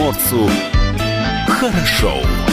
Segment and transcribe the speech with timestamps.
[0.00, 0.48] комсомольцу
[1.46, 2.49] хорошо.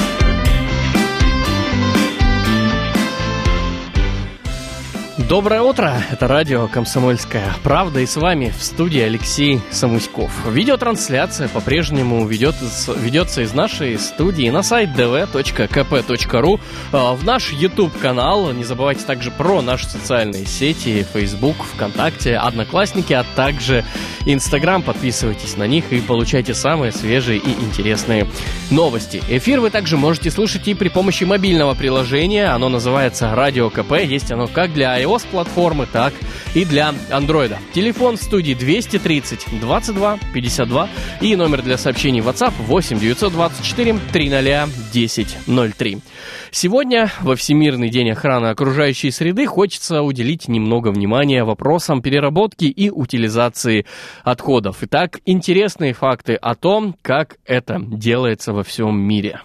[5.29, 10.31] Доброе утро, это радио «Комсомольская правда» и с вами в студии Алексей Самуськов.
[10.49, 12.55] Видеотрансляция по-прежнему ведет,
[12.95, 16.61] ведется из нашей студии на сайт dv.kp.ru,
[16.93, 18.53] а, в наш YouTube-канал.
[18.53, 23.83] Не забывайте также про наши социальные сети, Facebook, ВКонтакте, Одноклассники, а также
[24.25, 24.81] Instagram.
[24.81, 28.27] Подписывайтесь на них и получайте самые свежие и интересные
[28.71, 29.21] новости.
[29.27, 32.45] Эфир вы также можете слушать и при помощи мобильного приложения.
[32.45, 33.91] Оно называется «Радио КП».
[34.03, 36.13] Есть оно как для iOS iOS-платформы, так
[36.53, 37.55] и для Android.
[37.73, 40.89] Телефон в студии 230 22 52
[41.21, 45.37] и номер для сообщений WhatsApp 8 924 300 10
[45.77, 45.97] 03.
[46.51, 53.85] Сегодня, во Всемирный день охраны окружающей среды, хочется уделить немного внимания вопросам переработки и утилизации
[54.23, 54.77] отходов.
[54.81, 59.41] Итак, интересные факты о том, как это делается во всем мире.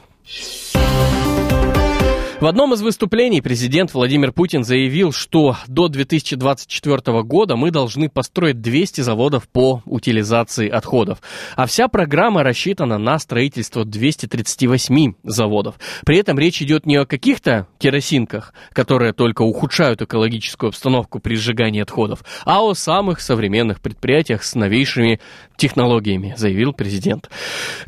[2.42, 8.60] В одном из выступлений президент Владимир Путин заявил, что до 2024 года мы должны построить
[8.60, 11.22] 200 заводов по утилизации отходов.
[11.54, 15.76] А вся программа рассчитана на строительство 238 заводов.
[16.04, 21.80] При этом речь идет не о каких-то керосинках, которые только ухудшают экологическую обстановку при сжигании
[21.80, 25.20] отходов, а о самых современных предприятиях с новейшими
[25.56, 27.30] технологиями, заявил президент.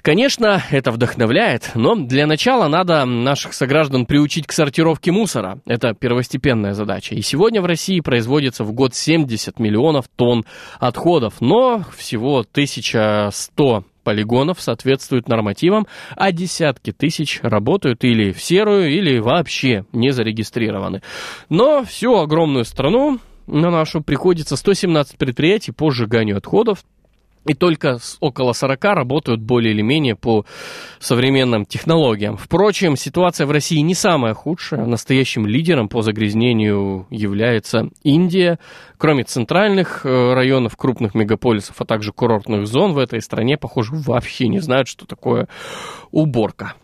[0.03, 5.59] Конечно, это вдохновляет, но для начала надо наших сограждан приучить приступить к сортировке мусора.
[5.67, 7.15] Это первостепенная задача.
[7.15, 10.45] И сегодня в России производится в год 70 миллионов тонн
[10.79, 15.87] отходов, но всего 1100 полигонов соответствуют нормативам,
[16.17, 21.01] а десятки тысяч работают или в серую, или вообще не зарегистрированы.
[21.49, 26.85] Но всю огромную страну на нашу приходится 117 предприятий по сжиганию отходов,
[27.47, 30.45] и только около 40 работают более или менее по
[30.99, 32.37] современным технологиям.
[32.37, 34.87] Впрочем, ситуация в России не самая худшая.
[34.87, 38.59] Настоящим лидером по загрязнению является Индия.
[38.97, 44.49] Кроме центральных э, районов, крупных мегаполисов, а также курортных зон в этой стране, похоже, вообще
[44.49, 45.49] не знают, что такое
[46.11, 46.75] уборка.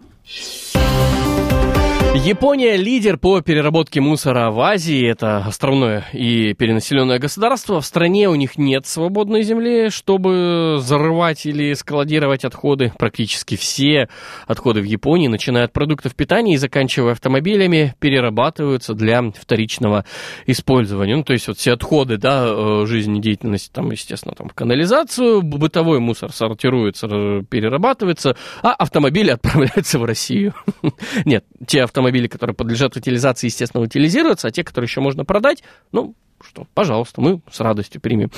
[2.12, 5.08] Япония лидер по переработке мусора в Азии.
[5.08, 7.80] Это островное и перенаселенное государство.
[7.80, 12.92] В стране у них нет свободной земли, чтобы зарывать или складировать отходы.
[12.98, 14.08] Практически все
[14.48, 20.04] отходы в Японии, начиная от продуктов питания и заканчивая автомобилями, перерабатываются для вторичного
[20.46, 21.14] использования.
[21.14, 26.00] Ну, то есть вот все отходы да, э, жизнедеятельности, там, естественно, там, в канализацию, бытовой
[26.00, 27.06] мусор сортируется,
[27.48, 30.54] перерабатывается, а автомобили отправляются в Россию.
[31.24, 35.62] Нет, те автомобили автомобили, которые подлежат утилизации, естественно, утилизируются, а те, которые еще можно продать,
[35.92, 38.30] ну, что, пожалуйста, мы с радостью примем.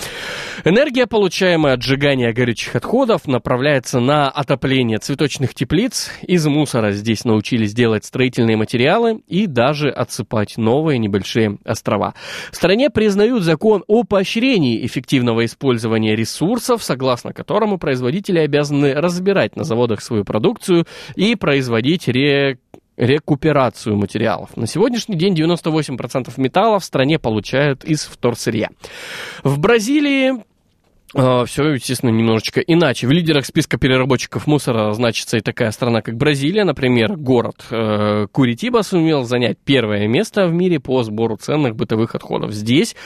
[0.65, 6.11] Энергия, получаемая от сжигания горючих отходов, направляется на отопление цветочных теплиц.
[6.23, 12.15] Из мусора здесь научились делать строительные материалы и даже отсыпать новые небольшие острова.
[12.51, 19.63] В стране признают закон о поощрении эффективного использования ресурсов, согласно которому производители обязаны разбирать на
[19.63, 22.59] заводах свою продукцию и производить ре
[22.97, 24.57] рекуперацию материалов.
[24.57, 28.71] На сегодняшний день 98% металла в стране получают из вторсырья.
[29.43, 30.43] В Бразилии
[31.15, 33.07] Uh, все, естественно, немножечко иначе.
[33.07, 36.65] В лидерах списка переработчиков мусора значится и такая страна, как Бразилия.
[36.65, 42.53] Например, город uh, Куритиба сумел занять первое место в мире по сбору ценных бытовых отходов.
[42.53, 42.97] Здесь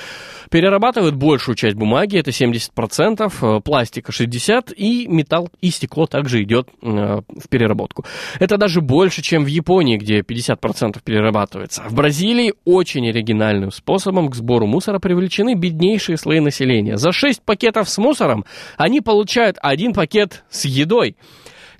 [0.50, 6.68] Перерабатывают большую часть бумаги, это 70%, э, пластика 60%, и металл и стекло также идет
[6.82, 8.04] э, в переработку.
[8.38, 11.82] Это даже больше, чем в Японии, где 50% перерабатывается.
[11.88, 16.96] В Бразилии очень оригинальным способом к сбору мусора привлечены беднейшие слои населения.
[16.96, 18.44] За 6 пакетов с мусором
[18.76, 21.16] они получают один пакет с едой.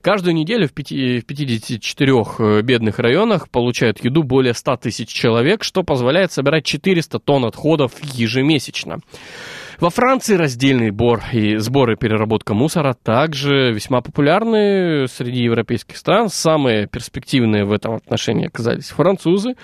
[0.01, 5.65] Каждую неделю в, 5, в 54 э, бедных районах получают еду более 100 тысяч человек,
[5.65, 8.99] что позволяет собирать 400 тонн отходов ежемесячно.
[9.79, 16.31] Во Франции раздельный сбор и сбор и переработка мусора также весьма популярны среди европейских стран.
[16.31, 19.55] Самые перспективные в этом отношении оказались французы.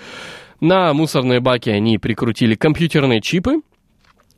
[0.59, 3.61] На мусорные баки они прикрутили компьютерные чипы,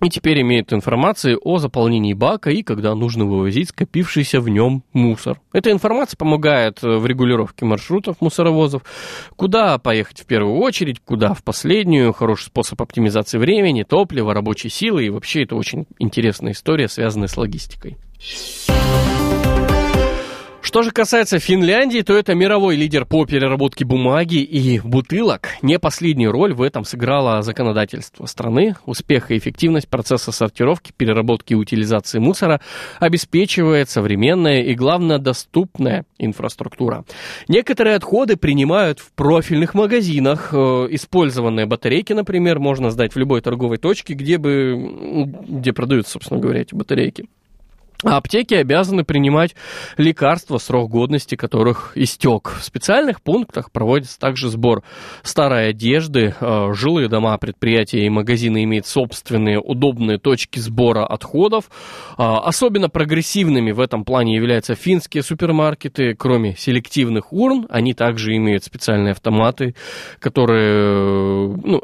[0.02, 5.40] и теперь имеют информацию о заполнении бака и когда нужно вывозить скопившийся в нем мусор.
[5.54, 8.84] Эта информация помогает э, в регулировке маршрутов мусоровозов,
[9.36, 15.06] куда поехать в первую очередь, куда в последнюю, хороший способ оптимизации времени, топлива, рабочей силы
[15.06, 17.98] и вообще это очень интересная история, связанная с логистикой.
[20.76, 25.52] Что же касается Финляндии, то это мировой лидер по переработке бумаги и бутылок.
[25.62, 28.76] Не последнюю роль в этом сыграло законодательство страны.
[28.86, 32.60] Успех и эффективность процесса сортировки, переработки и утилизации мусора
[33.00, 37.06] обеспечивает современная и, главное, доступная инфраструктура.
[37.48, 40.50] Некоторые отходы принимают в профильных магазинах.
[40.52, 46.42] Э, использованные батарейки, например, можно сдать в любой торговой точке, где бы, где продаются, собственно
[46.42, 47.30] говоря, эти батарейки.
[48.04, 49.56] А аптеки обязаны принимать
[49.98, 52.54] лекарства, срок годности которых истек.
[52.60, 54.84] В специальных пунктах проводится также сбор
[55.24, 56.36] старой одежды.
[56.40, 61.66] Э, жилые дома, предприятия и магазины имеют собственные удобные точки сбора отходов.
[62.18, 66.16] Э, особенно прогрессивными в этом плане являются финские супермаркеты.
[66.16, 69.74] Кроме селективных урн, они также имеют специальные автоматы,
[70.20, 71.82] которые ну,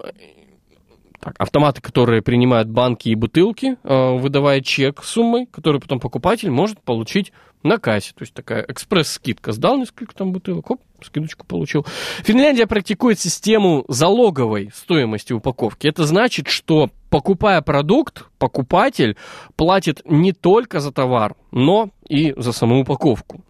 [1.21, 6.81] так, автоматы, которые принимают банки и бутылки, э, выдавая чек суммой, который потом покупатель может
[6.81, 7.31] получить
[7.63, 8.11] на кассе.
[8.15, 9.51] То есть такая экспресс-скидка.
[9.51, 11.85] Сдал несколько там бутылок, хоп, скидочку получил.
[12.23, 15.87] Финляндия практикует систему залоговой стоимости упаковки.
[15.87, 19.15] Это значит, что покупая продукт, покупатель
[19.55, 23.41] платит не только за товар, но и за саму упаковку.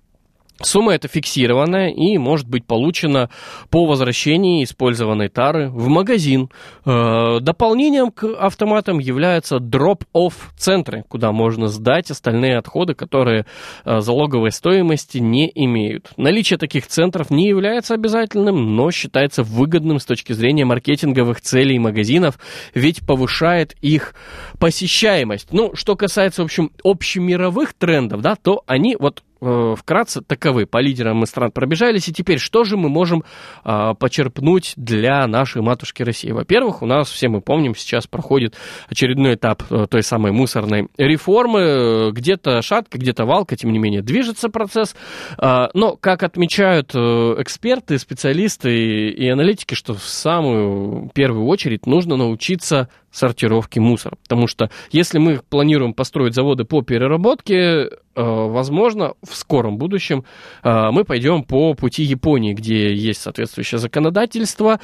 [0.63, 3.29] Сумма эта фиксированная и может быть получена
[3.69, 6.49] по возвращении использованной тары в магазин.
[6.85, 13.45] Э, дополнением к автоматам являются drop-off центры, куда можно сдать остальные отходы, которые
[13.85, 16.11] э, залоговой стоимости не имеют.
[16.17, 22.37] Наличие таких центров не является обязательным, но считается выгодным с точки зрения маркетинговых целей магазинов,
[22.73, 24.13] ведь повышает их
[24.59, 25.49] посещаемость.
[25.51, 30.65] Ну, что касается, в общем, общемировых трендов, да, то они вот вкратце таковы.
[30.65, 32.07] По лидерам мы стран пробежались.
[32.07, 33.23] И теперь, что же мы можем
[33.63, 36.31] а, почерпнуть для нашей матушки России?
[36.31, 38.55] Во-первых, у нас, все мы помним, сейчас проходит
[38.87, 42.11] очередной этап а, той самой мусорной реформы.
[42.11, 44.95] Где-то шатка, где-то валка, тем не менее, движется процесс.
[45.37, 51.85] А, но, как отмечают а, эксперты, специалисты и, и аналитики, что в самую первую очередь
[51.85, 54.17] нужно научиться сортировки мусора.
[54.23, 60.25] Потому что если мы планируем построить заводы по переработке, Э, возможно, в скором будущем
[60.63, 64.81] э, мы пойдем по пути Японии, где есть соответствующее законодательство,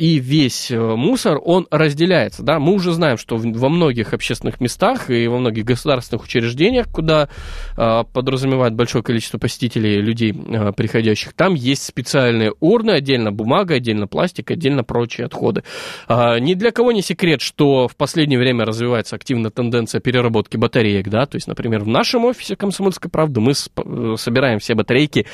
[0.00, 2.42] и весь э, мусор, он разделяется.
[2.42, 2.58] Да?
[2.58, 7.28] Мы уже знаем, что во многих общественных местах и во многих государственных учреждениях, куда
[7.76, 14.06] э, подразумевает большое количество посетителей, людей, э, приходящих, там есть специальные урны, отдельно бумага, отдельно
[14.06, 15.64] пластик, отдельно прочие отходы.
[16.08, 21.10] Э, ни для кого не секрет, что в последнее время развивается активно тенденция переработки батареек.
[21.10, 21.26] Да?
[21.26, 25.26] То есть, например, в нашем офисе «Комсомольской правды» мы э, собираем все батарейки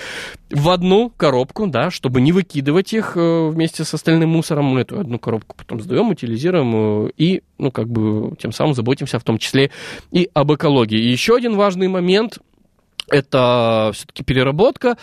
[0.50, 5.00] в одну коробку, да, чтобы не выкидывать их вместе с остальным мусором, мусором, мы эту
[5.00, 9.38] одну коробку потом сдаем, утилизируем э, и, ну, как бы, тем самым заботимся в том
[9.38, 9.70] числе
[10.12, 10.98] и об экологии.
[10.98, 12.38] И еще один важный момент–
[13.08, 14.96] это все-таки переработка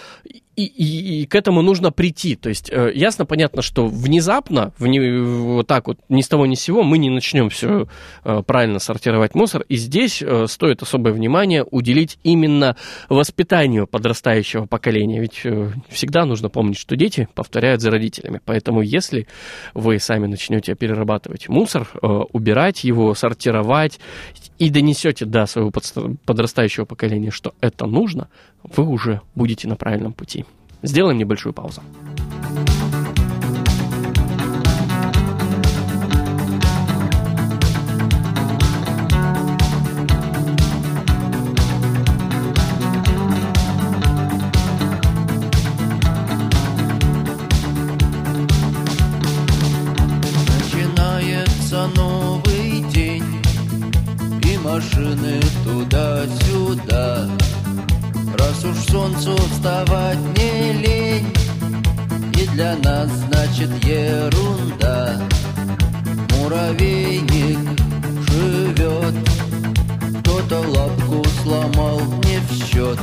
[0.55, 2.35] и, и, и к этому нужно прийти.
[2.35, 6.55] То есть э, ясно, понятно, что внезапно, вне, вот так вот, ни с того ни
[6.55, 7.87] с сего, мы не начнем все
[8.23, 9.63] э, правильно сортировать мусор.
[9.67, 12.75] И здесь э, стоит особое внимание уделить именно
[13.09, 15.19] воспитанию подрастающего поколения.
[15.21, 15.43] Ведь
[15.89, 18.39] всегда нужно помнить, что дети повторяют за родителями.
[18.45, 19.27] Поэтому если
[19.73, 23.99] вы сами начнете перерабатывать мусор, убирать его, сортировать
[24.59, 25.71] и донесете до своего
[26.25, 28.29] подрастающего поколения, что это нужно,
[28.63, 30.42] вы уже будете на правильном пути.
[30.83, 31.81] Сделаем небольшую паузу.
[62.73, 65.19] Для нас значит ерунда.
[66.31, 67.59] Муравейник
[68.29, 69.15] живет.
[70.19, 72.99] Кто-то лапку сломал не в счет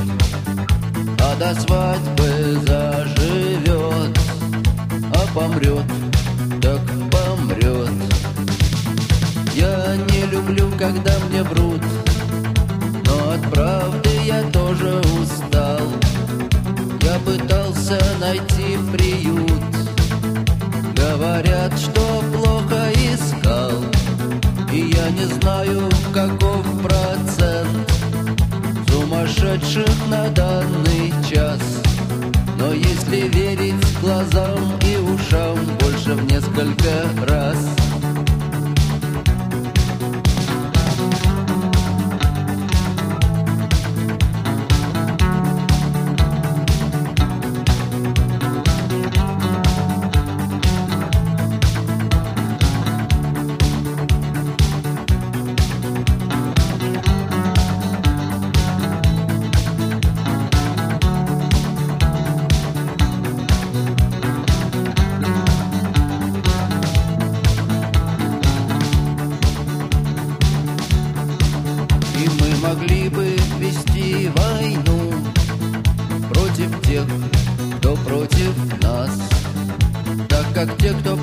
[1.19, 4.17] А до свадьбы заживет.
[5.13, 5.85] А помрет,
[6.61, 7.91] так помрет.
[9.53, 11.81] Я не люблю, когда мне врут
[13.05, 15.79] но от правды я тоже устал.
[17.01, 19.30] Я пытался найти приют
[25.21, 27.91] не знаю, каков процент
[28.89, 31.59] Сумасшедших на данный час.
[32.57, 36.91] Но если верить глазам и ушам Больше в несколько
[37.27, 37.80] раз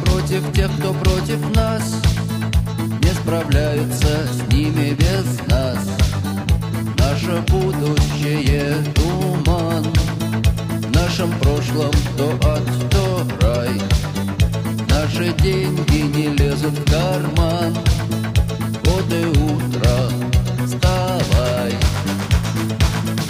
[0.09, 1.83] против тех, кто против нас,
[3.03, 5.79] не справляются с ними без нас.
[6.99, 13.81] Наше будущее туман, в нашем прошлом то ад, то рай.
[14.89, 17.77] Наши деньги не лезут в карман,
[18.85, 20.09] вот и утро,
[20.67, 21.75] вставай.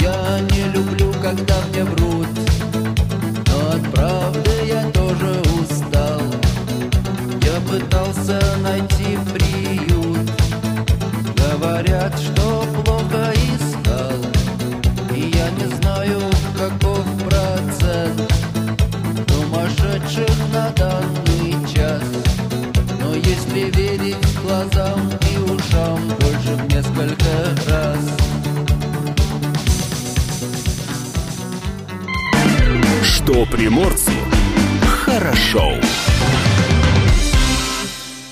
[0.01, 2.29] Я не люблю, когда мне врут,
[3.47, 5.48] но от правды я тоже
[7.69, 10.31] пытался найти приют,
[11.37, 14.19] говорят, что плохо искал,
[15.15, 16.19] и я не знаю,
[16.57, 18.33] каков процент
[19.29, 22.03] сумасшедших на данный час.
[23.01, 27.27] Но если верить глазам и ушам больше в несколько
[27.69, 27.99] раз.
[33.03, 34.13] Что приморцу
[35.05, 35.75] хорошо.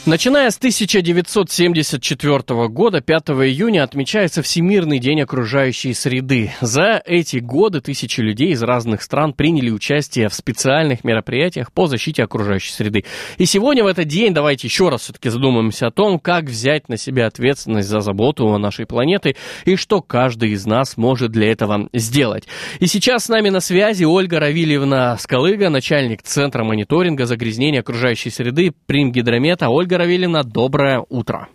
[0.06, 6.52] Начиная с 1974 года, 5 июня, отмечается Всемирный день окружающей среды.
[6.60, 12.22] За эти годы тысячи людей из разных стран приняли участие в специальных мероприятиях по защите
[12.22, 13.04] окружающей среды.
[13.36, 16.98] И сегодня в этот день давайте еще раз все-таки задумаемся о том, как взять на
[16.98, 19.34] себя ответственность за заботу о нашей планеты
[19.64, 22.44] и что каждый из нас может для этого сделать.
[22.78, 28.72] И сейчас с нами на связи Ольга Равильевна Скалыга, начальник Центра мониторинга загрязнения окружающей среды
[28.86, 29.68] Примгидромета.
[29.68, 31.48] Ольга Равильевна, доброе утро.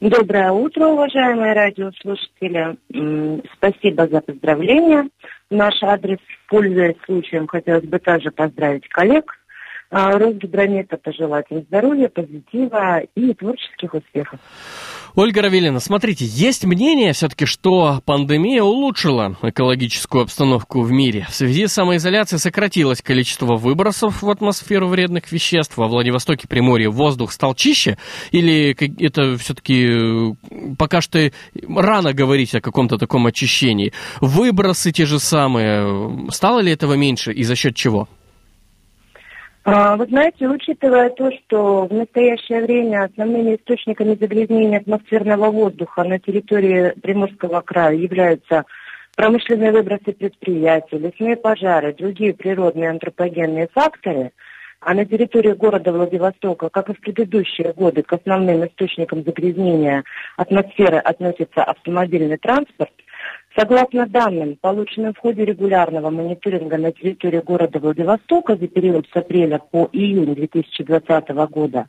[0.00, 2.76] Доброе утро, уважаемые радиослушатели.
[3.54, 5.08] Спасибо за поздравления.
[5.50, 6.18] Наш адрес,
[6.48, 9.38] пользуясь случаем, хотелось бы также поздравить коллег.
[9.90, 14.38] А, Росгидромета пожелать здоровья, позитива и творческих успехов.
[15.14, 21.26] Ольга Равилина, смотрите, есть мнение все-таки, что пандемия улучшила экологическую обстановку в мире.
[21.30, 25.78] В связи с самоизоляцией сократилось количество выбросов в атмосферу вредных веществ.
[25.78, 27.96] Во Владивостоке, Приморье воздух стал чище?
[28.30, 30.36] Или это все-таки
[30.76, 31.32] пока что
[31.66, 33.94] рано говорить о каком-то таком очищении?
[34.20, 36.30] Выбросы те же самые.
[36.30, 38.06] Стало ли этого меньше и за счет чего?
[39.70, 46.18] А, вы знаете, учитывая то, что в настоящее время основными источниками загрязнения атмосферного воздуха на
[46.18, 48.64] территории Приморского края являются
[49.14, 54.32] промышленные выбросы предприятий, лесные пожары, другие природные антропогенные факторы,
[54.80, 60.02] а на территории города Владивостока, как и в предыдущие годы, к основным источникам загрязнения
[60.38, 62.92] атмосферы относится автомобильный транспорт–
[63.58, 69.58] Согласно данным, полученным в ходе регулярного мониторинга на территории города Владивостока за период с апреля
[69.58, 71.88] по июнь 2020 года,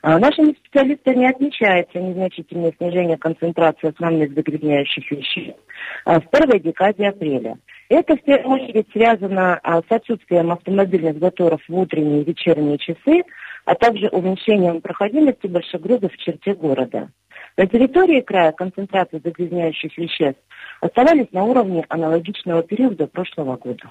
[0.00, 5.60] а, нашими специалистами отмечается незначительное снижение концентрации основных загрязняющих веществ
[6.06, 7.58] а, в первой декаде апреля.
[7.90, 13.22] Это в первую очередь связано а, с отсутствием автомобильных заторов в утренние и вечерние часы,
[13.66, 17.10] а также уменьшением проходимости большегрузов в черте города.
[17.56, 20.40] На территории края концентрация загрязняющих веществ
[20.80, 23.90] оставались на уровне аналогичного периода прошлого года.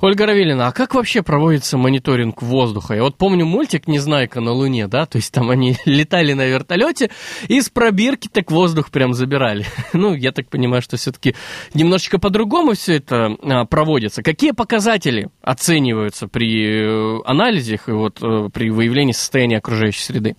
[0.00, 2.94] Ольга Равилина, а как вообще проводится мониторинг воздуха?
[2.94, 7.10] Я вот помню мультик «Незнайка на Луне», да, то есть там они летали на вертолете
[7.46, 9.64] и с пробирки так воздух прям забирали.
[9.92, 11.34] Ну, я так понимаю, что все-таки
[11.74, 14.22] немножечко по-другому все это а, проводится.
[14.22, 20.36] Какие показатели оцениваются при э, анализе и вот э, при выявлении состояния окружающей среды?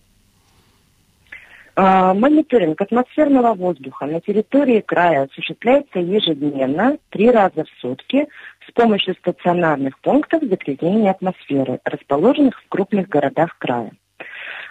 [1.81, 8.27] А, мониторинг атмосферного воздуха на территории края осуществляется ежедневно, три раза в сутки,
[8.67, 13.93] с помощью стационарных пунктов загрязнения атмосферы, расположенных в крупных городах края.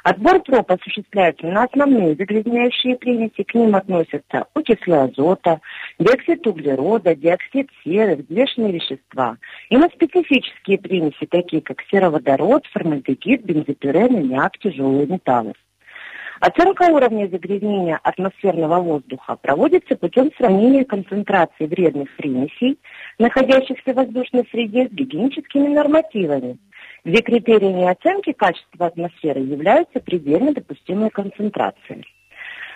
[0.04, 3.42] Отбор проб осуществляется на основные загрязняющие примеси.
[3.42, 5.62] К ним относятся окислы азота,
[5.98, 9.38] диоксид углерода, диоксид серы, взвешенные вещества.
[9.70, 15.54] И на специфические примеси, такие как сероводород, формальдегид, бензопирен, аммиак, тяжелые металлы.
[16.40, 22.78] Оценка уровня загрязнения атмосферного воздуха проводится путем сравнения концентрации вредных примесей,
[23.18, 26.58] находящихся в воздушной среде, с гигиеническими нормативами,
[27.04, 32.04] где критериями оценки качества атмосферы являются предельно допустимые концентрации.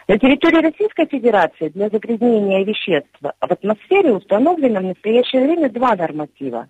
[0.09, 6.67] На территории Российской Федерации для загрязнения веществ в атмосфере установлено в настоящее время два норматива.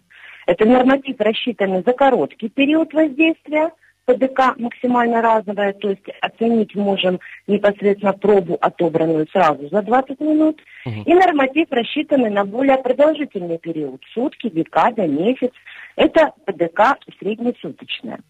[0.47, 3.71] Это норматив, рассчитанный за короткий период воздействия–
[4.13, 11.03] ПДК максимально разовая, то есть оценить можем непосредственно пробу, отобранную сразу за 20 минут, угу.
[11.05, 15.51] и норматив, рассчитанный на более продолжительный период, сутки, декада, месяц.
[15.97, 18.21] Это ПДК среднесуточная.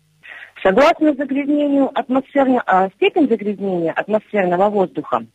[0.63, 5.27] Согласно загрязнению атмосферного, а, степень загрязнения атмосферного воздуха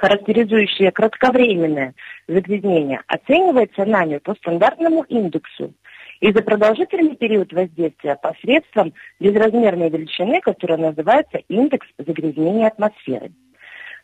[0.00, 1.94] характеризующее кратковременное
[2.28, 5.74] загрязнение, оценивается нами по стандартному индексу
[6.20, 13.32] и за продолжительный период воздействия посредством безразмерной величины, которая называется индекс загрязнения атмосферы.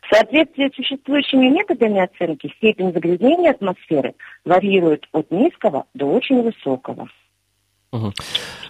[0.01, 4.13] В соответствии с существующими методами оценки степень загрязнения атмосферы
[4.45, 7.09] варьирует от низкого до очень высокого.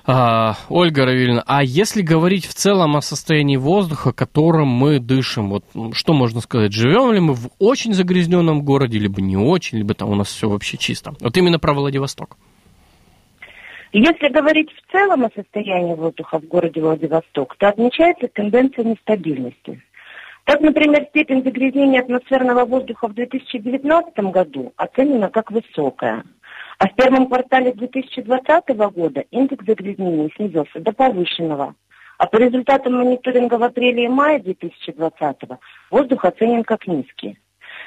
[0.08, 5.66] А, Ольга Равильевна, а если говорить в целом о состоянии воздуха, которым мы дышим, вот
[5.94, 10.12] что можно сказать, живем ли мы в очень загрязненном городе, либо не очень, либо там
[10.12, 11.16] у нас все вообще чисто?
[11.20, 12.38] Вот именно про Владивосток.
[13.98, 19.82] Если говорить в целом о состоянии воздуха в городе Владивосток, то отмечается тенденция нестабильности.
[20.44, 26.26] Так, например, степень загрязнения атмосферного воздуха в 2019 году оценена как высокая,
[26.78, 31.74] а в первом квартале 2020 года индекс загрязнения снизился до повышенного.
[32.18, 35.38] А по результатам мониторинга в апреле и мае 2020
[35.90, 37.40] воздух оценен как низкий.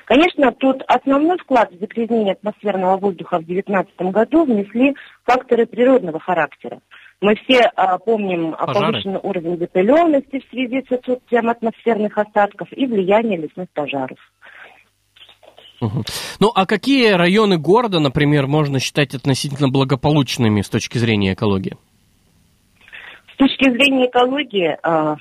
[0.09, 6.81] Конечно, тут основной вклад в загрязнение атмосферного воздуха в 2019 году внесли факторы природного характера.
[7.21, 8.87] Мы все а, помним Пожары.
[8.87, 14.19] повышенный уровень запыленности в связи с отсутствием атмосферных осадков и влияние лесных пожаров.
[15.83, 16.05] Угу.
[16.41, 21.77] Ну, а какие районы города, например, можно считать относительно благополучными с точки зрения экологии?
[23.35, 25.17] С точки зрения экологии, а,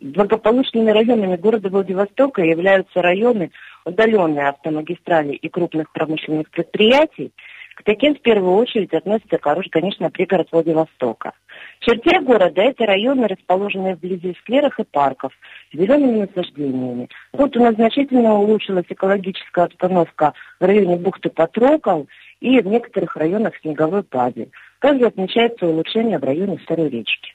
[0.00, 3.50] благополучными районами города Владивостока являются районы,
[3.84, 7.32] удаленные автомагистрали и крупных промышленных предприятий,
[7.74, 11.32] к таким в первую очередь относится, конечно, пригород Владивостока.
[11.80, 15.32] В черте города это районы, расположенные вблизи скверов и парков,
[15.72, 17.08] с зелеными насаждениями.
[17.32, 22.08] Вот у нас значительно улучшилась экологическая обстановка в районе бухты Патрокол
[22.40, 24.50] и в некоторых районах снеговой пади.
[24.80, 27.32] Также отмечается улучшение в районе Старой речки.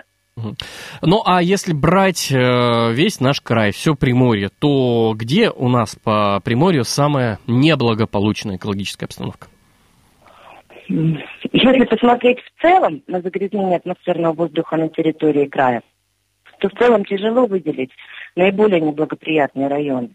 [1.02, 6.40] Ну, а если брать э, весь наш край, все Приморье, то где у нас по
[6.44, 9.48] Приморью самая неблагополучная экологическая обстановка?
[10.88, 15.84] Если посмотреть в целом на загрязнение атмосферного воздуха на территории края,
[16.60, 17.92] то в целом тяжело выделить
[18.36, 20.12] наиболее неблагоприятный район.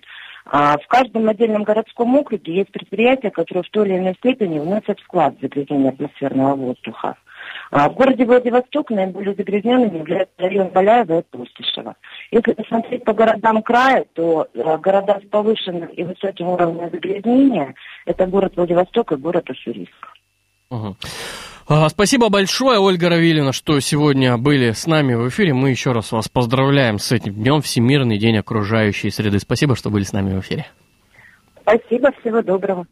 [0.47, 5.01] А в каждом отдельном городском округе есть предприятия, которые в той или иной степени вносят
[5.01, 7.17] вклад в загрязнение атмосферного воздуха.
[7.71, 11.97] А в городе Владивосток наиболее загрязненным является район Баляева и Пустышева.
[12.31, 17.75] Если посмотреть по городам края, то а, города с повышенным и высоким уровнем загрязнения–
[18.07, 19.93] это город Владивосток и город Уссурийск.
[20.71, 20.97] Угу.
[21.89, 25.55] Спасибо большое, Ольга Равилина, что сегодня были с нами в эфире.
[25.55, 29.39] Мы еще раз вас поздравляем с этим днем, Всемирный день окружающей среды.
[29.39, 30.67] Спасибо, что были с нами в эфире.
[31.63, 32.87] Спасибо, всего доброго.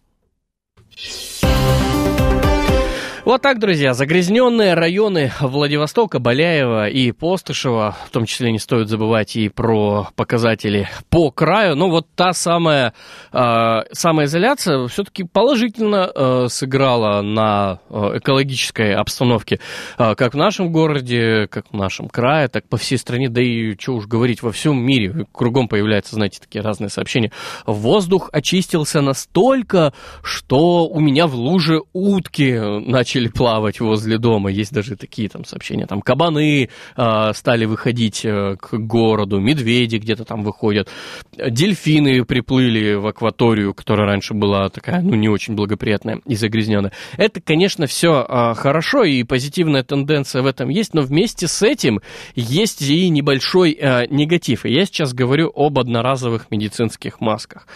[3.24, 9.36] Вот так, друзья, загрязненные районы Владивостока, Боляева и Постышева, в том числе не стоит забывать
[9.36, 12.94] и про показатели по краю, но вот та самая
[13.32, 19.60] э, самоизоляция все-таки положительно э, сыграла на э, экологической обстановке,
[19.98, 23.78] э, как в нашем городе, как в нашем крае, так по всей стране, да и
[23.78, 27.30] что уж говорить, во всем мире, кругом появляются, знаете, такие разные сообщения.
[27.66, 29.92] Воздух очистился настолько,
[30.24, 34.50] что у меня в луже утки начали начали плавать возле дома.
[34.50, 35.86] Есть даже такие там сообщения.
[35.86, 40.88] Там кабаны э, стали выходить э, к городу, медведи где-то там выходят,
[41.36, 46.92] дельфины приплыли в акваторию, которая раньше была такая, ну, не очень благоприятная и загрязненная.
[47.18, 52.00] Это, конечно, все э, хорошо, и позитивная тенденция в этом есть, но вместе с этим
[52.34, 54.64] есть и небольшой э, негатив.
[54.64, 57.66] И я сейчас говорю об одноразовых медицинских масках.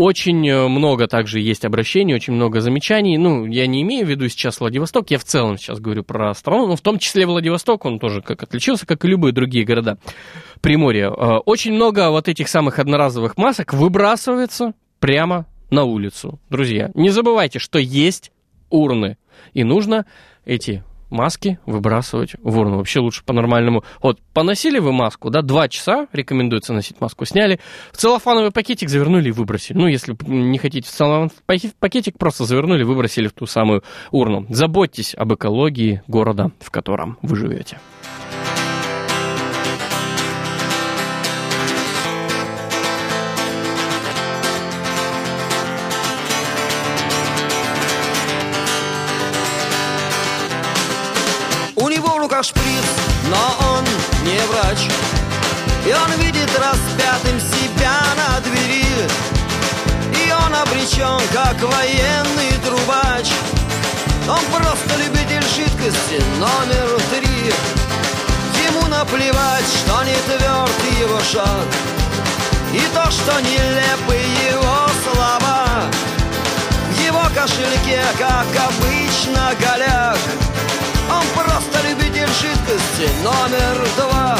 [0.00, 3.18] Очень э, много также есть обращений, очень много замечаний.
[3.18, 6.68] Ну, я не имею в виду сейчас Владивосток, я в целом сейчас говорю про страну,
[6.68, 9.98] но в том числе Владивосток, он тоже как отличился, как и любые другие города
[10.62, 11.10] Приморья.
[11.10, 16.40] Э, очень много вот этих самых одноразовых масок выбрасывается прямо на улицу.
[16.48, 18.32] Друзья, не забывайте, что есть
[18.70, 19.18] урны,
[19.52, 20.06] и нужно
[20.46, 22.78] эти маски выбрасывать в урну.
[22.78, 23.84] Вообще лучше по-нормальному.
[24.02, 27.60] Вот, поносили вы маску, да, два часа рекомендуется носить маску, сняли,
[27.92, 29.76] в целлофановый пакетик завернули и выбросили.
[29.76, 31.30] Ну, если не хотите в целлофановый
[31.78, 34.46] пакетик, просто завернули, выбросили в ту самую урну.
[34.48, 37.78] Заботьтесь об экологии города, в котором вы живете.
[60.90, 63.30] Обречен, как военный трубач.
[64.28, 67.52] Он просто любитель жидкости номер три.
[68.68, 71.66] Ему наплевать, что не тверд его шаг.
[72.72, 75.66] И то, что нелепы его слова.
[76.90, 80.18] В его кошельке, как обычно, голяк.
[81.10, 84.38] Он просто любитель жидкости номер два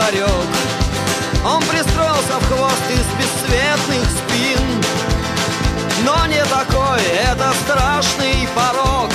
[0.00, 0.48] ларек.
[1.44, 4.64] Он пристроился в хвост из бесцветных спин.
[6.04, 9.10] Но не такой, это страшный порог.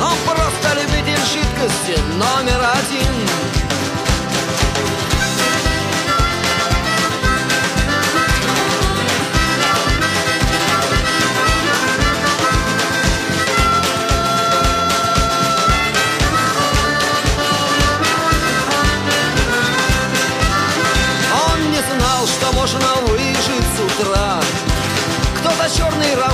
[0.00, 2.60] Он просто любитель жидкости номер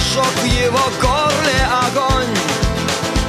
[0.00, 2.36] рожок в его горле огонь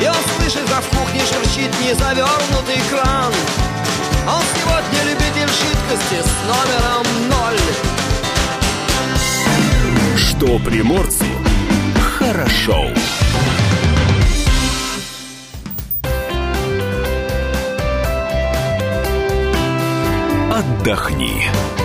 [0.01, 3.33] И он слышит, как в кухне шурчит незавернутый кран
[4.27, 7.59] Он сегодня любитель жидкости с номером ноль
[10.17, 11.25] Что приморцу
[12.17, 12.87] хорошо.
[20.53, 21.80] Отдохни.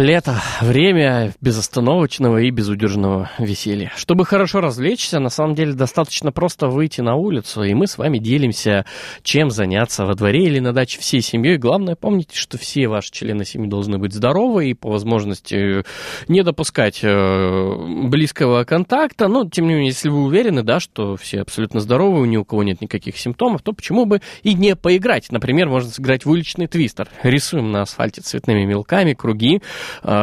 [0.00, 3.92] Лето– время безостановочного и безудержного веселья.
[3.96, 8.16] Чтобы хорошо развлечься, на самом деле достаточно просто выйти на улицу, и мы с вами
[8.16, 8.86] делимся,
[9.22, 11.58] чем заняться во дворе или на даче всей семьей.
[11.58, 15.84] Главное, помните, что все ваши члены семьи должны быть здоровы и по возможности
[16.28, 19.28] не допускать э, близкого контакта.
[19.28, 22.62] Но, тем не менее, если вы уверены, да, что все абсолютно здоровы, ни у кого
[22.62, 25.30] нет никаких симптомов, то почему бы и не поиграть?
[25.30, 27.08] Например, можно сыграть в уличный твистер.
[27.22, 29.60] Рисуем на асфальте цветными мелками круги,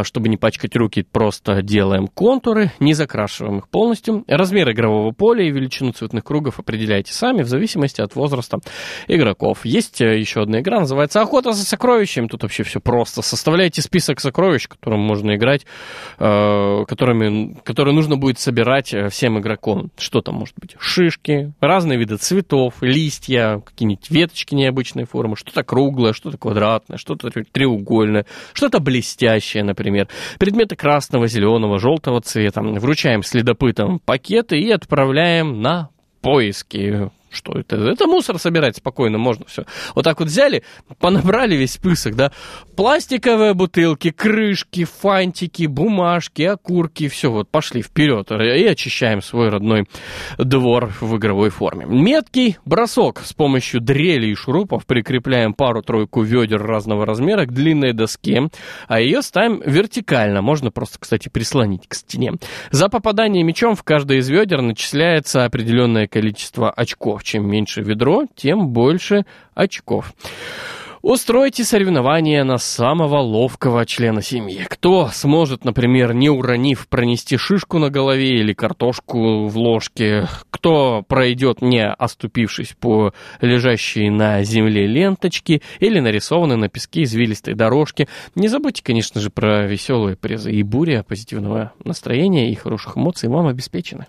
[0.04, 4.24] чтобы не пачкать руки, просто делаем контуры, не закрашиваем их полностью.
[4.28, 8.60] Размер игрового поля и величину цветных кругов определяйте сами в зависимости от возраста
[9.08, 9.66] игроков.
[9.66, 12.28] Есть э, еще одна игра, называется «Охота за сокровищем».
[12.30, 13.22] Тут вообще все просто.
[13.22, 15.66] Составляйте список сокровищ, которым можно играть,
[16.20, 19.92] э, которыми, которые нужно будет собирать э, всем игрокам.
[19.98, 20.76] Что там может быть?
[20.80, 28.26] Шишки, разные виды цветов, листья, какие-нибудь веточки необычной формы, что-то круглое, что-то квадратное, что-то треугольное,
[28.54, 30.08] что-то блестящее, например.
[30.40, 32.62] Предметы красного, зеленого, желтого цвета.
[32.62, 35.90] Вручаем следопытам пакеты и отправляем на
[36.22, 37.10] поиски.
[37.30, 37.76] Что это?
[37.76, 39.66] Это мусор собирать спокойно, можно все.
[39.96, 40.64] Вот так вот взяли,
[41.00, 42.32] понабрали весь список, да.
[42.76, 49.88] Пластиковые бутылки, крышки, фантики, бумажки, окурки, все, вот пошли вперед и очищаем свой родной
[50.38, 51.86] двор в игровой форме.
[51.86, 53.22] Меткий бросок.
[53.24, 58.50] С помощью дрели и шурупов прикрепляем пару-тройку ведер разного размера к длинной доске,
[58.88, 60.42] а ее ставим вертикально.
[60.42, 62.34] Можно просто, кстати, прислонить к стене.
[62.72, 67.17] За попадание мячом в каждое из ведер начисляется определенное количество очков.
[67.24, 70.14] Чем меньше ведро, тем больше очков.
[71.04, 74.66] Устройте соревнования на самого ловкого члена семьи.
[74.68, 80.28] Кто сможет, например, не уронив, пронести шишку на голове или картошку в ложке?
[80.50, 88.10] Кто пройдет, не оступившись по лежащей на земле ленточке или нарисованной на песке извилистой дорожке?
[88.36, 90.52] Не забудьте, конечно же, про веселые призы.
[90.52, 94.08] И буря позитивного настроения и хороших эмоций вам обеспечены.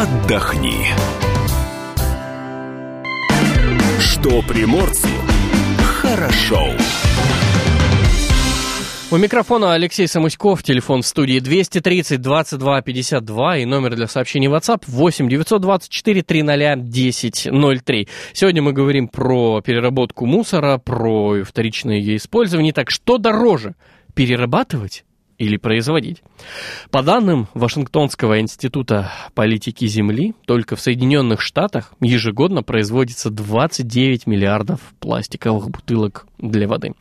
[0.00, 0.86] Отдохни.
[3.98, 5.08] Что приморцу
[5.78, 6.68] хорошо.
[9.10, 14.84] У микрофона Алексей Самуськов, телефон в студии 230 22 52 и номер для сообщений WhatsApp
[14.86, 18.08] 8 924 300 1003.
[18.32, 22.72] Сегодня мы говорим про переработку мусора, про вторичное ее использование.
[22.72, 23.74] Так что дороже,
[24.14, 25.04] перерабатывать
[25.40, 26.22] или производить.
[26.90, 35.70] По данным Вашингтонского института политики Земли, только в Соединенных Штатах ежегодно производится 29 миллиардов пластиковых
[35.70, 36.92] бутылок для воды.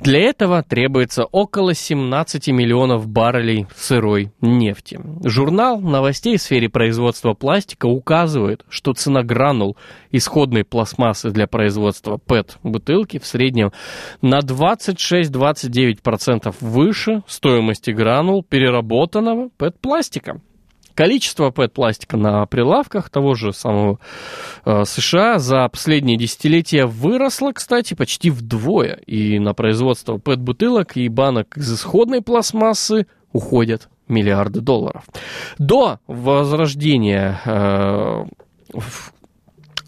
[0.00, 5.00] Для этого требуется около 17 миллионов баррелей сырой нефти.
[5.24, 9.78] Журнал новостей в сфере производства пластика указывает, что цена гранул
[10.10, 13.72] исходной пластмассы для производства ПЭТ-бутылки в среднем
[14.20, 20.40] на 26-29% выше стоимости гранул переработанного ПЭТ-пластика.
[20.94, 24.00] Количество ПЭТ-пластика на прилавках того же самого
[24.64, 28.94] э, США за последние десятилетия выросло, кстати, почти вдвое.
[29.06, 35.04] И на производство ПЭТ-бутылок и банок из исходной пластмассы уходят миллиарда долларов.
[35.58, 38.24] До возрождения э,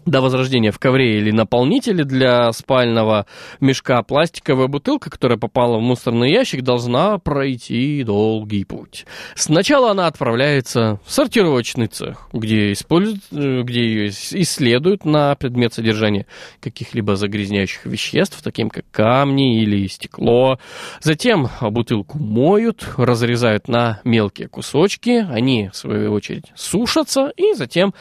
[0.05, 3.25] до возрождения в ковре или наполнителе для спального
[3.59, 9.05] мешка пластиковая бутылка, которая попала в мусорный ящик, должна пройти долгий путь.
[9.35, 16.25] Сначала она отправляется в сортировочный цех, где, используют, э, где ее исследуют на предмет содержания
[16.59, 20.59] каких-либо загрязняющих веществ, таким как камни или стекло.
[21.01, 27.93] Затем бутылку моют, разрезают на мелкие кусочки, они, в свою очередь, сушатся и затем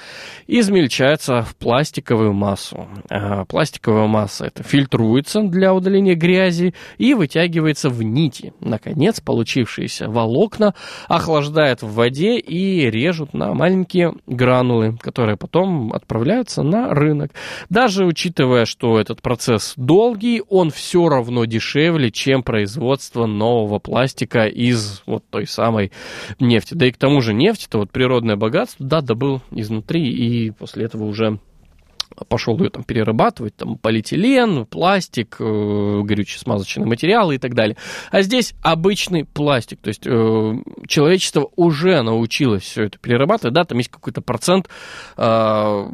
[0.46, 2.86] измельчаются в пластик пластиковую массу.
[3.10, 8.52] А, пластиковая масса это фильтруется для удаления грязи и вытягивается в нити.
[8.60, 10.74] Наконец, получившиеся волокна
[11.08, 17.32] охлаждают в воде и режут на маленькие гранулы, которые потом отправляются на рынок.
[17.70, 25.02] Даже учитывая, что этот процесс долгий, он все равно дешевле, чем производство нового пластика из
[25.06, 25.90] вот той самой
[26.38, 26.74] нефти.
[26.74, 30.84] Да и к тому же нефть, это вот природное богатство, да, добыл изнутри и после
[30.84, 31.40] этого уже
[32.28, 37.76] пошел ее там перерабатывать, там полиэтилен, пластик, э, горючие смазочные материалы и так далее.
[38.10, 40.54] А здесь обычный пластик, то есть э,
[40.86, 44.68] человечество уже научилось все это перерабатывать, да, там есть какой-то процент,
[45.16, 45.86] э,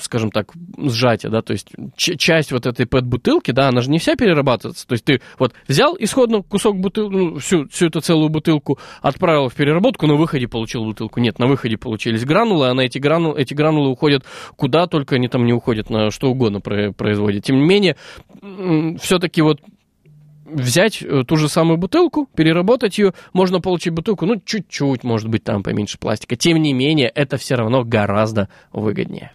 [0.00, 4.16] скажем так, сжатия, да, то есть часть вот этой пэт-бутылки, да, она же не вся
[4.16, 8.78] перерабатывается, то есть ты вот взял исходно кусок бутылки, ну, всю, всю эту целую бутылку,
[9.02, 11.20] отправил в переработку, на выходе получил бутылку.
[11.20, 14.24] Нет, на выходе получились гранулы, а на эти гранулы, эти гранулы уходят
[14.56, 17.44] куда только они там не уходят на что угодно производят.
[17.44, 17.96] Тем не менее,
[18.98, 19.60] все-таки вот
[20.50, 25.44] взять э, ту же самую бутылку, переработать ее, можно получить бутылку, ну, чуть-чуть, может быть,
[25.44, 26.36] там поменьше пластика.
[26.36, 29.32] Тем не менее, это все равно гораздо выгоднее.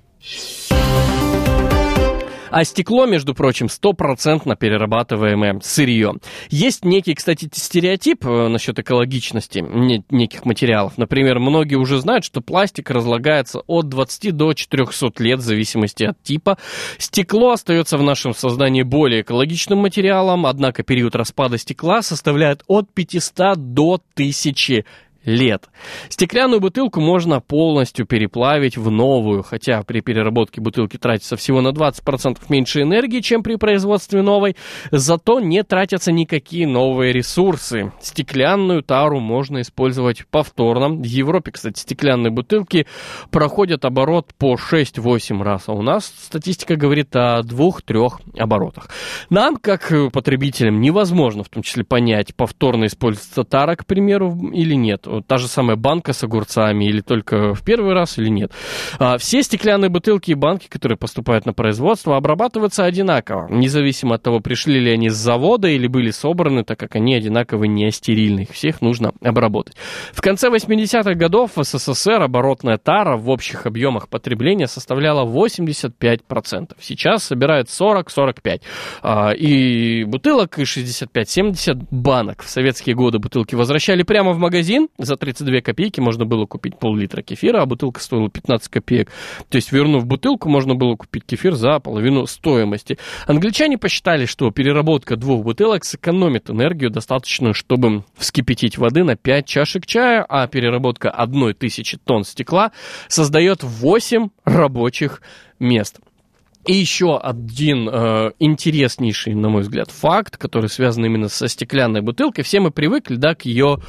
[2.54, 6.13] А стекло, между прочим, стопроцентно перерабатываемое сырье.
[6.52, 9.66] Есть некий, кстати, стереотип э, насчет экологичности
[10.12, 10.94] неких материалов.
[10.98, 16.22] Например, многие уже знают, что пластик разлагается от 20 до 400 лет в зависимости от
[16.22, 16.60] типа.
[17.00, 23.74] Стекло остается в нашем сознании более экологичным материалом, однако период распада стекла составляет от 500
[23.74, 24.86] до 1000
[25.25, 25.69] лет.
[26.09, 32.38] Стеклянную бутылку можно полностью переплавить в новую, хотя при переработке бутылки тратится всего на 20%
[32.49, 34.55] меньше энергии, чем при производстве новой,
[34.91, 37.91] зато не тратятся никакие новые ресурсы.
[38.01, 40.89] Стеклянную тару можно использовать повторно.
[40.89, 42.86] В Европе, кстати, стеклянные бутылки
[43.31, 48.89] проходят оборот по 6-8 раз, а у нас статистика говорит о 2-3 оборотах.
[49.29, 55.07] Нам, как потребителям, невозможно в том числе понять, повторно используется тара, к примеру, или нет
[55.21, 58.52] та же самая банка с огурцами, или только в первый раз, или нет.
[58.99, 64.39] А, все стеклянные бутылки и банки, которые поступают на производство, обрабатываются одинаково, независимо от того,
[64.39, 68.41] пришли ли они с завода или были собраны, так как они одинаково не стерильны.
[68.41, 69.76] Их всех нужно обработать.
[70.12, 76.71] В конце 80-х годов в СССР оборотная тара в общих объемах потребления составляла 85%.
[76.80, 78.62] Сейчас собирают 40-45%.
[79.02, 82.43] А, и бутылок, и 65-70 банок.
[82.43, 87.22] В советские годы бутылки возвращали прямо в магазин, за 32 копейки можно было купить пол-литра
[87.22, 89.12] кефира, а бутылка стоила 15 копеек.
[89.50, 92.98] То есть, вернув бутылку, можно было купить кефир за половину стоимости.
[93.28, 99.86] Англичане посчитали, что переработка двух бутылок сэкономит энергию достаточно, чтобы вскипятить воды на 5 чашек
[99.86, 102.72] чая, а переработка одной тысячи тонн стекла
[103.08, 105.22] создает 8 рабочих
[105.60, 106.00] мест.
[106.65, 112.43] И еще один э, интереснейший, на мой взгляд, факт, который связан именно со стеклянной бутылкой.
[112.45, 113.80] Все мы привыкли, да, к ее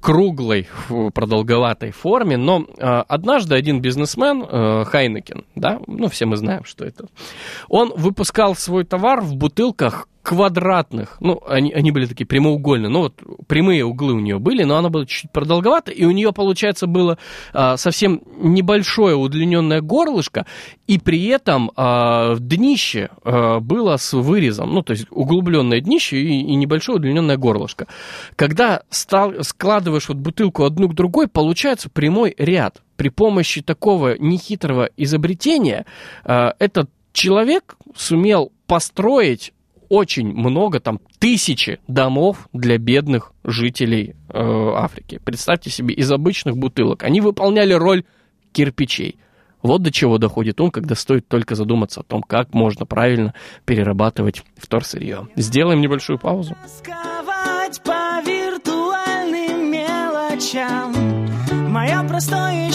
[0.00, 0.68] круглой,
[1.14, 6.84] продолговатой форме, но э, однажды один бизнесмен, э, Хайнекен, да, ну, все мы знаем, что
[6.84, 7.06] это,
[7.68, 11.18] он выпускал свой товар в бутылках квадратных.
[11.20, 12.88] Ну, они, они были такие прямоугольные.
[12.88, 13.14] Ну, вот
[13.46, 17.16] прямые углы у нее были, но она была чуть-чуть продолговата, и у нее, получается, было
[17.52, 20.44] а, совсем небольшое удлиненное горлышко,
[20.88, 24.74] и при этом а, днище а, было с вырезом.
[24.74, 27.86] Ну, то есть углубленное днище и, и небольшое удлиненное горлышко.
[28.34, 32.82] Когда стал, складываешь вот бутылку одну к другой, получается прямой ряд.
[32.96, 35.86] При помощи такого нехитрого изобретения
[36.24, 39.52] а, этот человек сумел построить
[39.88, 45.20] очень много, там тысячи домов для бедных жителей э, Африки.
[45.24, 47.02] Представьте себе, из обычных бутылок.
[47.02, 48.04] Они выполняли роль
[48.52, 49.18] кирпичей.
[49.62, 54.44] Вот до чего доходит ум, когда стоит только задуматься о том, как можно правильно перерабатывать
[54.56, 55.28] вторсырье.
[55.34, 56.56] Сделаем небольшую паузу.
[57.84, 60.94] по виртуальным мелочам
[61.72, 62.70] Мое простое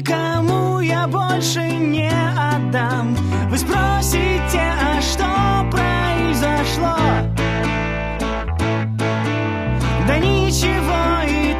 [0.00, 3.14] никому я больше не отдам.
[3.50, 6.96] Вы спросите, а что произошло?
[10.06, 11.54] Да ничего и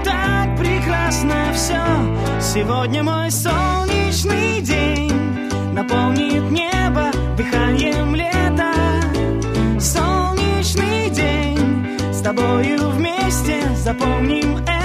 [2.40, 5.12] Сегодня мой солнечный день
[5.72, 8.72] Наполнит небо дыханием лета.
[9.78, 14.79] Солнечный день С тобою вместе запомним это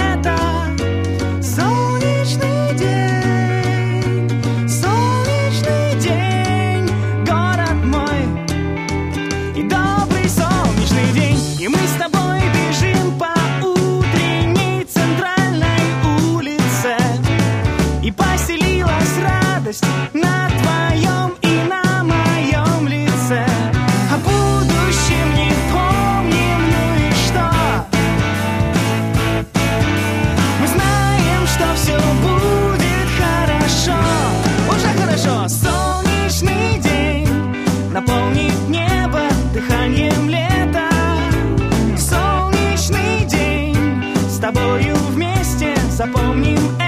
[46.04, 46.85] вместе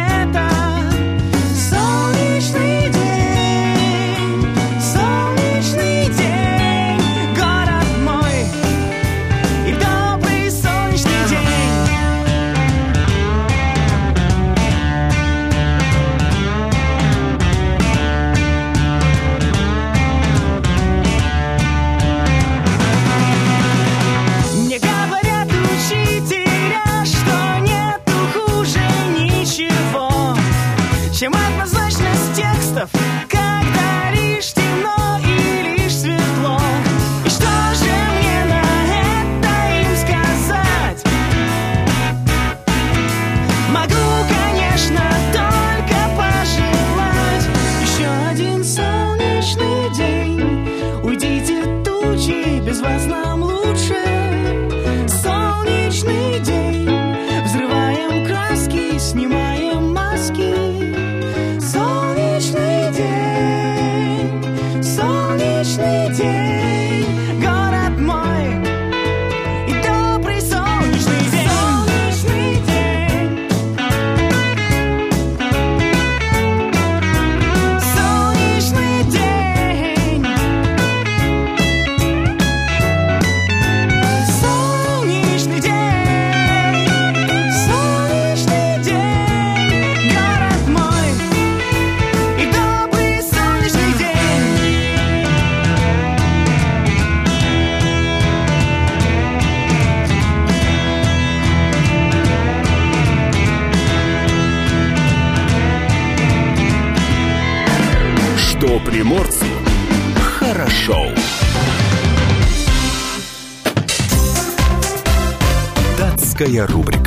[116.48, 116.97] Датская рубрика.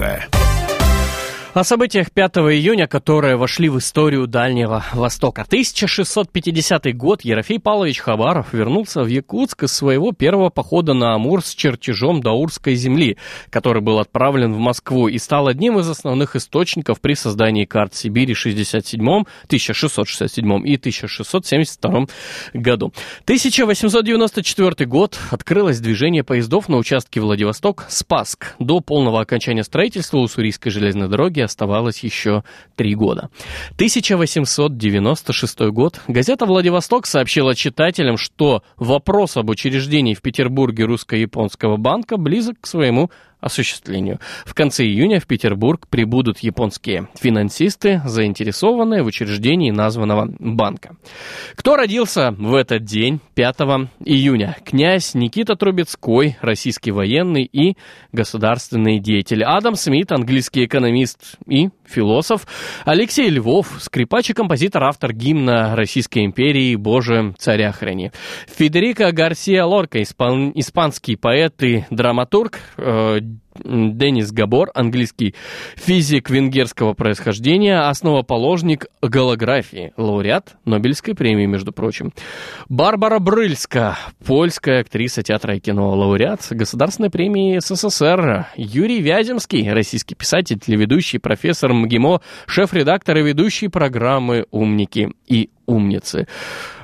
[1.54, 5.42] О событиях 5 июня, которые вошли в историю Дальнего Востока.
[5.42, 11.54] 1650 год Ерофей Павлович Хабаров вернулся в Якутск из своего первого похода на Амур с
[11.54, 13.18] чертежом Даурской земли,
[13.50, 18.34] который был отправлен в Москву и стал одним из основных источников при создании карт Сибири
[18.34, 22.06] 67, 1667 и 1672
[22.54, 22.94] году.
[23.26, 28.56] 1894 год открылось движение поездов на участке Владивосток-Спасск.
[28.60, 32.44] До полного окончания строительства Уссурийской железной дороги оставалось еще
[32.76, 33.30] три года.
[33.76, 36.00] 1896 год.
[36.08, 43.12] Газета «Владивосток» сообщила читателям, что вопрос об учреждении в Петербурге русско-японского банка близок к своему
[43.42, 44.20] осуществлению.
[44.46, 50.96] В конце июня в Петербург прибудут японские финансисты, заинтересованные в учреждении названного банка.
[51.56, 53.58] Кто родился в этот день, 5
[54.06, 54.56] июня?
[54.64, 57.76] Князь Никита Трубецкой, российский военный и
[58.12, 59.44] государственный деятель.
[59.44, 62.48] Адам Смит, английский экономист и философ.
[62.86, 68.12] Алексей Львов, скрипач и композитор, автор гимна Российской империи «Боже, царя храни».
[68.48, 73.20] Федерико Гарсия Лорка, испан- испанский поэт и драматург, э,
[73.64, 75.36] Денис Габор, английский
[75.76, 82.14] физик венгерского происхождения, основоположник голографии, лауреат Нобелевской премии, между прочим.
[82.70, 88.48] Барбара Брыльска, польская актриса театра и кино, лауреат Государственной премии СССР.
[88.56, 96.28] Юрий Вяземский, российский писатель, телеведущий, профессор МГИМО, шеф-редактор и ведущий программы «Умники и умницы.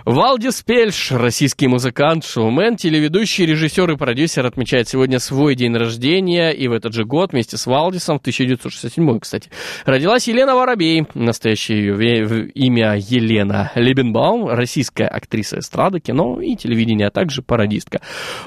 [0.07, 6.69] Валдис Пельш, российский музыкант, шоумен, телеведущий, режиссер и продюсер, отмечает сегодня свой день рождения, и
[6.69, 9.49] в этот же год вместе с Валдисом, в 1967 кстати,
[9.83, 17.11] родилась Елена Воробей, настоящее ее имя Елена Лебенбаум, российская актриса эстрады, кино и телевидения, а
[17.11, 17.99] также пародистка.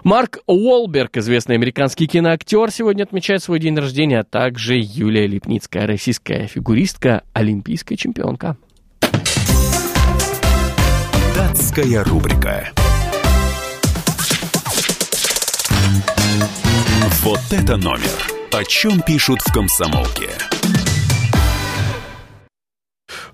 [0.02, 6.46] Марк Уолберг, известный американский киноактер, сегодня отмечает свой день рождения, а также Юлия Липницкая, российская
[6.46, 8.56] фигуристка, олимпийская чемпионка.
[11.34, 12.70] Датская рубрика.
[17.22, 18.00] Вот это номер.
[18.52, 20.30] О чем пишут в комсомолке.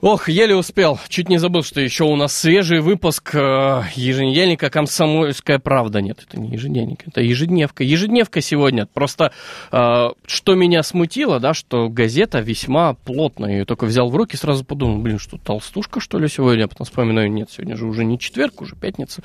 [0.03, 1.01] Ох, еле успел.
[1.09, 6.03] Чуть не забыл, что еще у нас свежий выпуск э, еженедельника «Комсомольская правда».
[6.03, 7.82] Нет, это не ежедневник, это ежедневка.
[7.82, 8.84] Ежедневка сегодня.
[8.84, 9.32] Просто
[9.72, 13.59] э, что меня смутило, да, что газета весьма плотная.
[13.59, 16.64] Я только взял в руки, сразу подумал, блин, что толстушка, что ли, сегодня?
[16.64, 19.22] А потом вспоминаю, нет, сегодня же уже не четверг, уже пятница.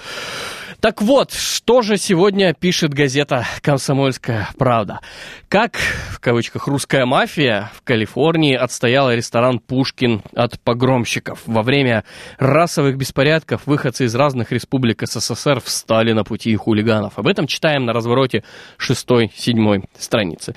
[0.80, 5.02] Так вот, что же сегодня пишет газета «Комсомольская правда»?
[5.50, 5.76] Как,
[6.12, 11.42] в кавычках, русская мафия в Калифорнии отстояла ресторан «Пушкин» от погромщиков.
[11.46, 12.04] Во время
[12.38, 17.18] расовых беспорядков выходцы из разных республик СССР встали на пути хулиганов.
[17.18, 18.44] Об этом читаем на развороте
[18.80, 20.56] 6-7 страницы.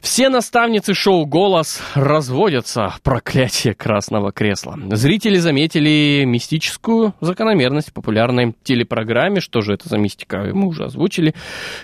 [0.00, 2.94] Все наставницы шоу «Голос» разводятся.
[3.02, 4.78] Проклятие красного кресла.
[4.90, 9.40] Зрители заметили мистическую закономерность в популярной телепрограмме.
[9.40, 10.50] Что же это за мистика?
[10.52, 11.34] Мы уже озвучили.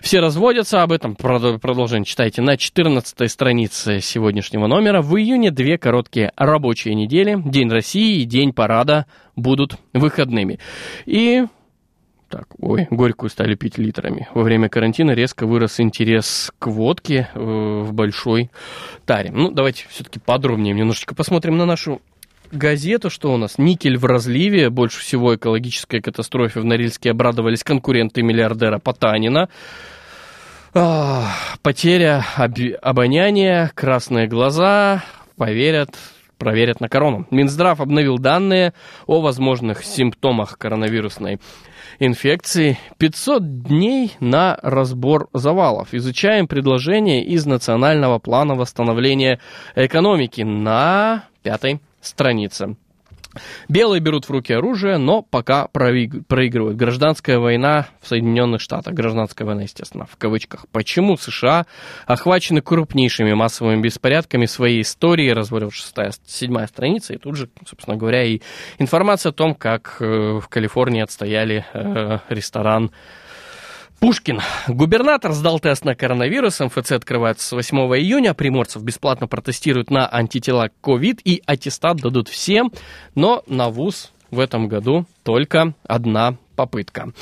[0.01, 0.83] Все разводятся.
[0.83, 5.03] Об этом продолжение читайте на 14 странице сегодняшнего номера.
[5.03, 10.59] В июне две короткие рабочие недели День России и День парада будут выходными.
[11.07, 11.45] И
[12.29, 14.29] так, ой, горькую стали пить литрами.
[14.35, 18.51] Во время карантина резко вырос интерес к водке э, в большой
[19.05, 19.33] таре.
[19.33, 22.01] Ну, давайте все-таки подробнее немножечко посмотрим на нашу
[22.53, 28.23] газету, что у нас никель в разливе, больше всего экологической катастрофе в Норильске обрадовались конкуренты
[28.23, 29.49] миллиардера Потанина.
[30.73, 31.33] А,
[31.63, 35.03] потеря об- обоняния, красные глаза,
[35.37, 35.97] поверят
[36.41, 37.27] проверят на корону.
[37.31, 38.73] Минздрав обновил данные
[39.07, 41.39] о возможных симптомах коронавирусной
[42.01, 42.79] инфекции.
[42.99, 45.95] 500 дней на разбор завалов.
[45.95, 49.39] Изучаем предложение из Национального плана восстановления
[49.77, 52.75] экономики на пятой странице.
[53.69, 56.77] Белые берут в руки оружие, но пока проигрывают.
[56.77, 58.95] Гражданская война в Соединенных Штатах.
[58.95, 60.67] Гражданская война, естественно, в кавычках.
[60.73, 61.67] Почему США
[62.07, 65.31] охвачены крупнейшими массовыми беспорядками своей истории?
[65.71, 67.15] Шестая, седьмая страница.
[67.15, 68.41] И тут же, собственно говоря, и
[68.79, 72.91] информация о том, как э, в Калифорнии отстояли э, ресторан
[74.01, 74.41] Пушкин.
[74.67, 76.59] Губернатор сдал тест на коронавирус.
[76.61, 78.33] МФЦ открывается с 8 июня.
[78.33, 82.73] Приморцев бесплатно протестируют на антитела ковид и аттестат дадут всем.
[83.15, 87.13] Но на ВУЗ в этом году только одна попытка.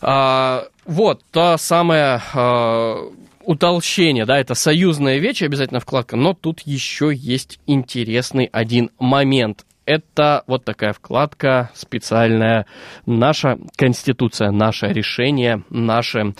[0.00, 2.98] А, вот, та самая а,
[3.44, 10.44] утолщение, да, это союзная вещь, обязательно вкладка, но тут еще есть интересный один момент это
[10.46, 12.66] вот такая вкладка специальная.
[13.06, 16.34] Наша Конституция, наше решение, наше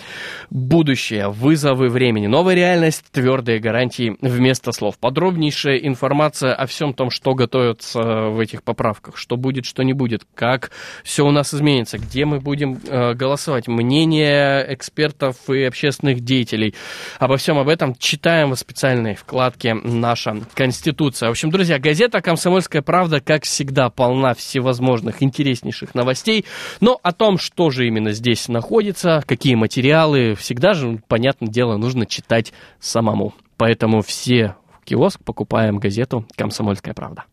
[0.49, 4.97] будущее, вызовы времени, новая реальность, твердые гарантии вместо слов.
[4.97, 10.21] Подробнейшая информация о всем том, что готовится в этих поправках, что будет, что не будет,
[10.35, 10.71] как
[11.03, 16.75] все у нас изменится, где мы будем э, голосовать, мнение экспертов и общественных деятелей.
[17.19, 21.27] Обо всем об этом читаем в специальной вкладке «Наша Конституция».
[21.27, 26.45] В общем, друзья, газета «Комсомольская правда» как всегда, полна всевозможных интереснейших новостей.
[26.81, 32.05] Но о том, что же именно здесь находится, какие материалы, всегда же, понятное дело, нужно
[32.05, 33.33] читать самому.
[33.57, 37.23] Поэтому все в киоск покупаем газету «Комсомольская правда».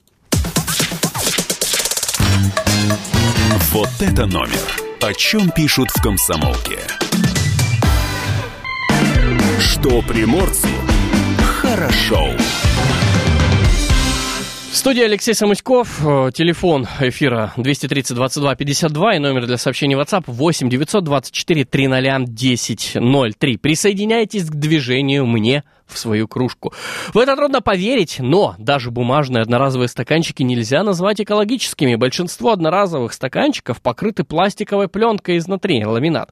[3.72, 4.80] Вот это номер.
[5.02, 6.78] О чем пишут в комсомолке.
[9.58, 10.68] Что приморцу
[11.60, 12.30] хорошо.
[12.30, 13.09] Хорошо.
[14.70, 20.22] В студии Алексей Самуськов, э, телефон эфира 230 22 52 и номер для сообщений WhatsApp
[20.28, 22.96] 8 924 300 10
[23.36, 23.56] 03.
[23.56, 26.72] Присоединяйтесь к движению «Мне в свою кружку.
[27.12, 31.94] В это трудно поверить, но даже бумажные одноразовые стаканчики нельзя назвать экологическими.
[31.94, 36.30] Большинство одноразовых стаканчиков покрыты пластиковой пленкой изнутри, ламинат.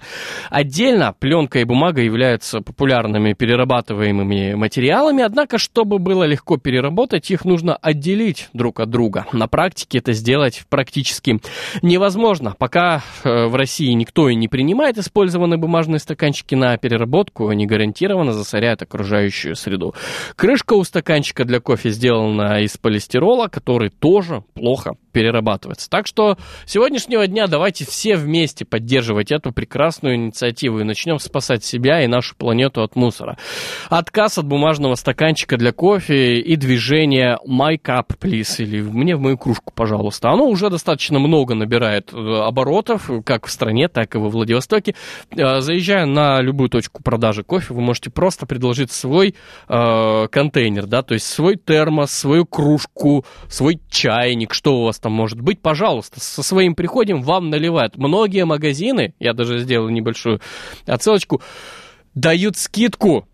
[0.51, 7.77] Отдельно пленка и бумага являются популярными перерабатываемыми материалами, однако, чтобы было легко переработать, их нужно
[7.77, 9.27] отделить друг от друга.
[9.33, 11.41] На практике это сделать практически
[11.83, 12.55] невозможно.
[12.59, 18.33] Пока э, в России никто и не принимает использованные бумажные стаканчики на переработку, они гарантированно
[18.33, 19.95] засоряют окружающую окружающую среду.
[20.37, 25.89] Крышка у стаканчика для кофе сделана из полистирола, который тоже плохо перерабатывается.
[25.91, 31.65] Так что с сегодняшнего дня давайте все вместе поддерживать эту прекрасную инициативу и начнем спасать
[31.65, 33.37] себя и нашу планету от мусора.
[33.89, 39.39] Отказ от бумажного стаканчика для кофе и движение My Cup, please, или мне в мою
[39.39, 40.31] кружку, пожалуйста.
[40.31, 44.95] Оно уже достаточно много набирает э, оборотов, как в стране, так и во Владивостоке.
[45.37, 49.35] Э, заезжая на любую точку продажи кофе, вы можете просто предложить свой
[49.69, 55.13] э, контейнер, да, то есть свой термос, свою кружку, свой чайник, что у вас там
[55.13, 57.97] может быть, пожалуйста, со своим приходом вам наливают.
[57.97, 60.41] Многие магазины, я даже сделал небольшую
[60.87, 61.43] отсылочку,
[62.15, 63.28] дают скидку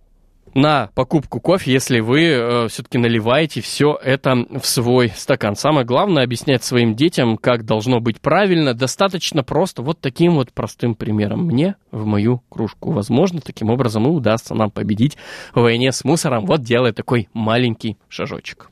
[0.54, 5.56] на покупку кофе, если вы э, все-таки наливаете все это в свой стакан.
[5.56, 10.94] Самое главное объяснять своим детям, как должно быть правильно, достаточно просто вот таким вот простым
[10.94, 11.46] примером.
[11.46, 12.92] Мне в мою кружку.
[12.92, 15.16] Возможно, таким образом и удастся нам победить
[15.54, 18.70] в войне с мусором, вот делая такой маленький шажочек.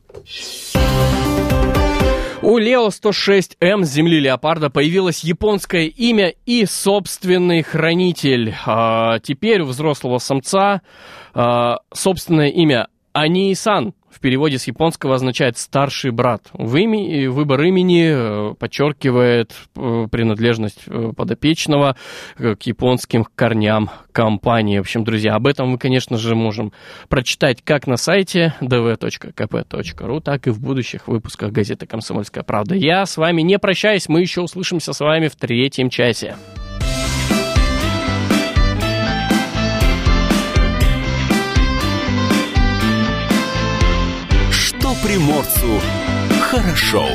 [2.43, 8.53] У Лео 106М с земли леопарда появилось японское имя и собственный хранитель.
[8.67, 10.83] А, теперь у взрослого самца
[11.35, 16.51] а, собственное имя Ани-сан в переводе с японского означает «старший брат».
[16.53, 21.97] В ими, выбор имени э, подчеркивает э, принадлежность э, подопечного
[22.37, 24.79] к японским корням компании.
[24.79, 26.73] В общем, друзья, об этом мы, конечно же, можем
[27.09, 32.75] прочитать как на сайте dv.kp.ru, так и в будущих выпусках газеты «Комсомольская правда».
[32.75, 36.37] Я с вами не прощаюсь, мы еще услышимся с вами в третьем часе.
[45.03, 45.81] Приморцу
[46.51, 47.07] хорошо.